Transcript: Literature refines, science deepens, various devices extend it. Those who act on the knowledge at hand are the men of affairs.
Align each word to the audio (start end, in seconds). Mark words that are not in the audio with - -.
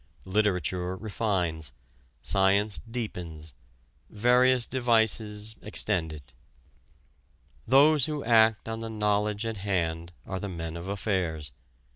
Literature 0.25 0.95
refines, 0.97 1.73
science 2.23 2.81
deepens, 2.89 3.53
various 4.09 4.65
devices 4.65 5.55
extend 5.61 6.11
it. 6.11 6.33
Those 7.67 8.07
who 8.07 8.23
act 8.23 8.67
on 8.67 8.79
the 8.79 8.89
knowledge 8.89 9.45
at 9.45 9.57
hand 9.57 10.11
are 10.25 10.39
the 10.39 10.49
men 10.49 10.75
of 10.75 10.87
affairs. 10.87 11.51